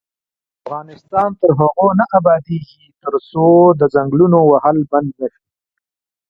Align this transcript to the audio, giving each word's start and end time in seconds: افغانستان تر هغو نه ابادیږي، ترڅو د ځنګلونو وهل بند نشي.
افغانستان 0.63 1.29
تر 1.39 1.51
هغو 1.59 1.87
نه 1.99 2.05
ابادیږي، 2.19 2.85
ترڅو 3.03 3.45
د 3.79 3.81
ځنګلونو 3.93 4.39
وهل 4.51 4.77
بند 4.91 5.09
نشي. 5.21 5.43